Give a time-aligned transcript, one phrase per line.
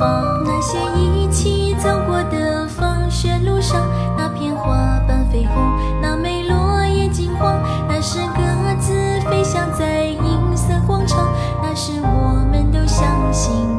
[0.00, 8.40] 那些一起走过的放学路上，那片花瓣绯红，那枚落叶金黄，那是鸽
[8.80, 8.92] 子
[9.28, 11.28] 飞翔在银色广场，
[11.62, 13.77] 那时我们都相信。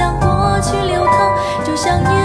[0.00, 2.00] 像过去流淌，就像。
[2.02, 2.19] 你。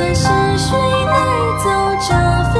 [0.00, 1.14] 算是谁带
[1.62, 1.68] 走
[2.00, 2.14] 这
[2.52, 2.59] 份